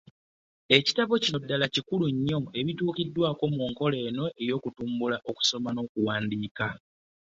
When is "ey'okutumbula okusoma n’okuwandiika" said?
4.43-6.67